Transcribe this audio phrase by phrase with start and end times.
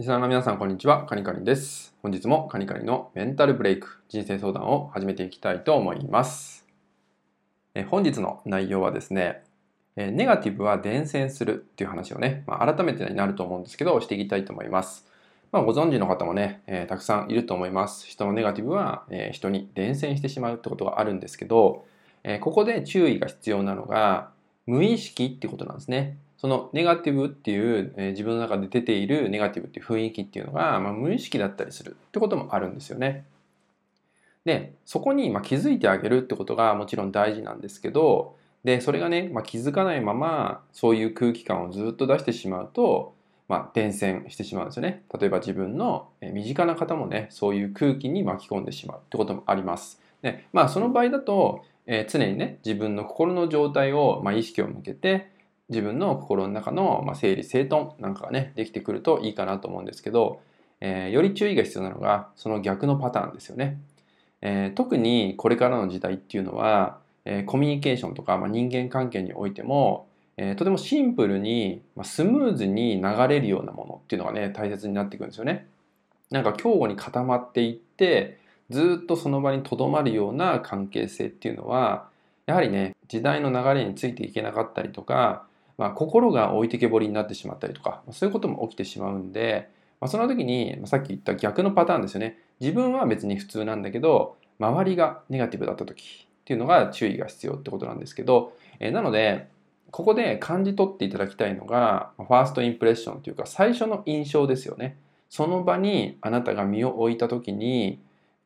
[0.00, 1.04] リスナーの皆さん、こんにちは。
[1.04, 1.94] カニカニです。
[2.00, 6.66] 本日もカニカニのメンタルブレイク、人生相談を始めていきたいと思います。
[7.74, 9.42] え本日の内容はですね、
[9.96, 15.06] えネガティブは伝染するっていう話をね、まあ、改めてになると思うんですけど、していきたいと思います。
[15.52, 18.06] まあ、ご存知の方もね、えー、たくさんいると思います。
[18.06, 21.84] 人のネガティブは、えー、人に伝染してしまうってことがあるんですけど、
[22.24, 24.30] えー、ここで注意が必要なのが、
[24.66, 26.16] 無意識ってことなんですね。
[26.40, 33.26] そのネガティブっていう、えー、自分の中で出ているネガティブっていう雰囲気っていうのが、まあ、無意識だったりするってこともあるんですよね。
[34.46, 43.14] で、そこにまあ気づいてあげるってことがもちろん大事なんですけど、で、それがね、まあ、気づかないままそういう空気感をずっと出してしまうと、
[43.46, 45.02] まあ、伝染してしまうんですよね。
[45.18, 50.00] 例えば自分の身近な方もね、そういう空気に巻き込んでしまうってこともあります。
[50.22, 55.30] で、まあその場合だと、えー、常にね、自分の心の状態を、まあ、意識を向けて、
[55.70, 60.40] 自分の心の中の、ま、整理整頓なんかがね、できてくるといいかなと思うんですけど、
[60.80, 63.78] えー、より注意が必要なのが、その逆のパターンですよね。
[64.42, 75.66] えー、特にこれからの時代っていうのは、えー、コミュニケーションとか、まあ、人間関係においても、えー、とてもシンプルに、まあ、スムーズに流れるようなものっていうのがね大切になってくるんですよね。
[76.30, 78.38] なんか強固に固まっていって
[78.70, 82.08] ずっとその場にとどまるような関係性っていうのは
[82.46, 85.44] やはりね時代の流れについていけなかったりとか、
[85.80, 99.48] まあ、心が置いてけぼりになってしまったりとかそういうことも起きてしまうんで、まあ、その時にまさっき言った逆のパターンですよね自分は別に普通なんだけど周りがネガティブだった時っていうのが注意が必要ってことなんですけど、えー、なので
[99.90, 104.96] ここで感じ取っていただきたいのが、ファーストインプレッションというか、最初の印象ですよね。
[105.28, 108.00] その場にあなたが身を置いた時に、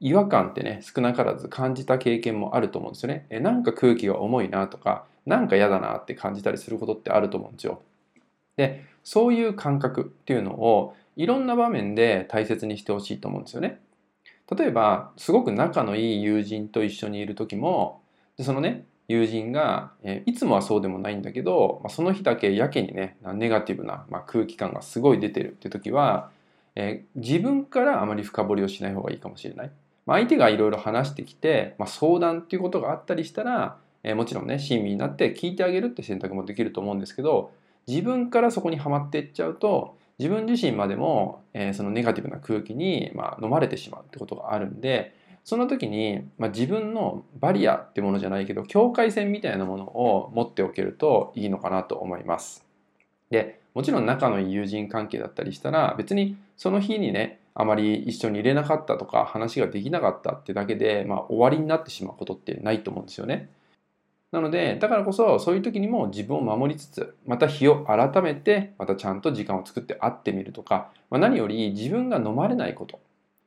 [0.05, 3.27] 違和感ってね、少なからず感じた経験もあると思うんですよね。
[3.31, 7.81] えなんか空気が重いなとか、なんか嫌だなって感じたりすることってあると思うんですよ。
[8.59, 13.81] で、そういう感覚っていうのをいろんな場面で大切にしてほしいと思うんですよね。
[14.55, 18.03] 例えば、すごく仲のいい友人と一緒にいる時も、
[18.37, 26.31] でそのね、友人が、えいつもはそうでもないんだけど、まあ、その日だけやけにねネガティブな、まあ、空気感がすごい出てるって時は、
[26.75, 29.71] え、自分からあまり深掘りをしない方がいいかもしれない。
[30.07, 37.53] まあ、相手がいろいろ話してきて、まあ、相談っていうことがあったりしたら、えー、もちろんね親身になって聞いてあげるって選択もできると思うんですけど
[37.87, 45.15] 自分からそこにはまっていっちゃうと自分自身までも、えー、そのネガティブな空気に、まあ、飲まれてしまうってことがあるんで
[45.45, 52.65] その時に、まあ、自分のバリアってものじゃないけど境界線みたいなものを持っておけるといいのかなと思います。
[53.31, 63.51] でもちろん仲のいい友人関係だったりしたら別にその日にねあまり一緒に入れなかったとか話ができなかったってだけで、まあ、終わりになってしまうことってないと思うんですよね。
[64.33, 72.99] なのでだからこそそういう時にも自分を守りつつまた日を改めてまたちゃんと時間を作って会ってみるとか、まあ、何より自分が飲まれないこと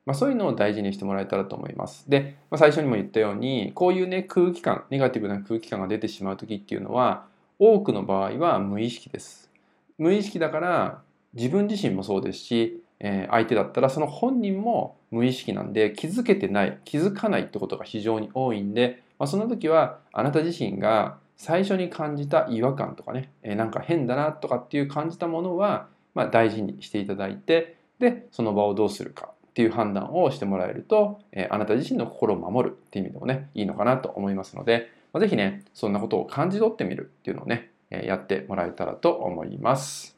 [0.08, 2.08] まあ、そういうのを大事にしてもらえたらと思います。
[2.08, 7.26] で、まあ、最初にも言ったように、こういうね、空気感、ネガティブな空気感が出てしまう時っていうのは、
[7.58, 9.50] 多くの場合は無意識です。
[9.98, 11.02] 無意識だから、
[11.34, 40.17] 自分自身もそうですし、えー、相手だったらその本人も無意識なんで気づけてない気づかないってことが非常に多いんで、まあ、その時はあなた自身が最初に感じた違和感とかね、えー、なんか変だなとかっていう感じたものは、まあ、大事にしていただいてでその場をどうするかっていう判断をしてもらえると、えあなた自身の心を守るっていう意味でもね、いいのかなと思いますので、まあ、ぜひね、そんなことを感じ取ってみるっていうのをね、えやってもらえたらと思います。